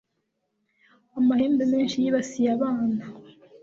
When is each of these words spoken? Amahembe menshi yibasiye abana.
Amahembe 1.19 1.63
menshi 1.73 1.97
yibasiye 2.03 2.49
abana. 2.55 3.03